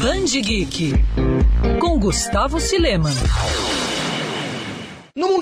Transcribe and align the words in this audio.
Band 0.00 0.30
Geek 0.30 0.94
com 1.78 1.98
Gustavo 2.00 2.58
Sileman. 2.58 3.12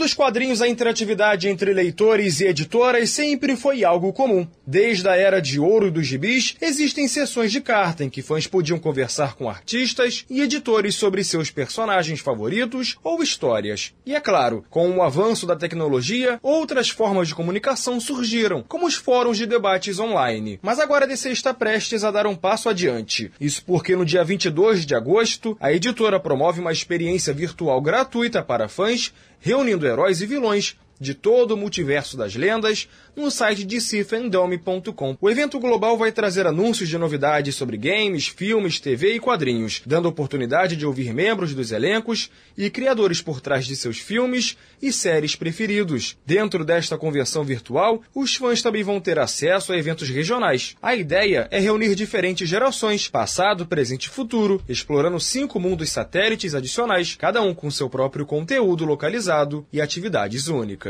Dos 0.00 0.14
quadrinhos, 0.14 0.62
a 0.62 0.66
interatividade 0.66 1.46
entre 1.46 1.74
leitores 1.74 2.40
e 2.40 2.46
editoras 2.46 3.10
sempre 3.10 3.54
foi 3.54 3.84
algo 3.84 4.14
comum. 4.14 4.48
Desde 4.66 5.06
a 5.06 5.14
era 5.14 5.42
de 5.42 5.60
ouro 5.60 5.90
dos 5.90 6.06
gibis, 6.06 6.56
existem 6.58 7.06
sessões 7.06 7.52
de 7.52 7.60
carta 7.60 8.02
em 8.02 8.08
que 8.08 8.22
fãs 8.22 8.46
podiam 8.46 8.78
conversar 8.78 9.34
com 9.34 9.46
artistas 9.46 10.24
e 10.30 10.40
editores 10.40 10.94
sobre 10.94 11.22
seus 11.22 11.50
personagens 11.50 12.20
favoritos 12.20 12.96
ou 13.04 13.22
histórias. 13.22 13.92
E 14.06 14.14
é 14.14 14.20
claro, 14.20 14.64
com 14.70 14.90
o 14.90 15.02
avanço 15.02 15.46
da 15.46 15.54
tecnologia, 15.54 16.40
outras 16.42 16.88
formas 16.88 17.28
de 17.28 17.34
comunicação 17.34 18.00
surgiram, 18.00 18.64
como 18.66 18.86
os 18.86 18.94
fóruns 18.94 19.36
de 19.36 19.44
debates 19.44 19.98
online. 19.98 20.58
Mas 20.62 20.80
agora 20.80 21.04
a 21.04 21.08
DC 21.08 21.30
está 21.30 21.52
prestes 21.52 22.04
a 22.04 22.10
dar 22.10 22.26
um 22.26 22.34
passo 22.34 22.70
adiante. 22.70 23.30
Isso 23.38 23.62
porque 23.66 23.94
no 23.94 24.06
dia 24.06 24.24
22 24.24 24.86
de 24.86 24.94
agosto, 24.94 25.58
a 25.60 25.70
editora 25.70 26.18
promove 26.18 26.58
uma 26.58 26.72
experiência 26.72 27.34
virtual 27.34 27.82
gratuita 27.82 28.42
para 28.42 28.66
fãs 28.66 29.12
reunindo 29.40 29.86
heróis 29.86 30.20
e 30.20 30.26
vilões 30.26 30.76
de 31.00 31.14
todo 31.14 31.52
o 31.52 31.56
multiverso 31.56 32.16
das 32.16 32.36
lendas 32.36 32.88
no 33.16 33.30
site 33.30 33.64
dcfandome.com. 33.64 35.16
O 35.20 35.30
evento 35.30 35.58
global 35.58 35.96
vai 35.96 36.12
trazer 36.12 36.46
anúncios 36.46 36.88
de 36.88 36.98
novidades 36.98 37.54
sobre 37.54 37.76
games, 37.76 38.28
filmes, 38.28 38.78
TV 38.78 39.14
e 39.14 39.20
quadrinhos, 39.20 39.82
dando 39.86 40.08
oportunidade 40.08 40.76
de 40.76 40.86
ouvir 40.86 41.12
membros 41.12 41.54
dos 41.54 41.72
elencos 41.72 42.30
e 42.56 42.68
criadores 42.70 43.20
por 43.22 43.40
trás 43.40 43.66
de 43.66 43.74
seus 43.76 43.98
filmes 43.98 44.56
e 44.80 44.92
séries 44.92 45.34
preferidos. 45.34 46.16
Dentro 46.26 46.64
desta 46.64 46.98
convenção 46.98 47.44
virtual, 47.44 48.02
os 48.14 48.36
fãs 48.36 48.62
também 48.62 48.82
vão 48.82 49.00
ter 49.00 49.18
acesso 49.18 49.72
a 49.72 49.76
eventos 49.76 50.08
regionais. 50.08 50.76
A 50.82 50.94
ideia 50.94 51.48
é 51.50 51.58
reunir 51.58 51.94
diferentes 51.94 52.48
gerações, 52.48 53.08
passado, 53.08 53.66
presente 53.66 54.04
e 54.04 54.10
futuro, 54.10 54.62
explorando 54.68 55.18
cinco 55.20 55.58
mundos 55.58 55.90
satélites 55.90 56.54
adicionais, 56.54 57.16
cada 57.16 57.40
um 57.42 57.54
com 57.54 57.70
seu 57.70 57.88
próprio 57.88 58.26
conteúdo 58.26 58.84
localizado 58.84 59.66
e 59.72 59.80
atividades 59.80 60.48
únicas. 60.48 60.89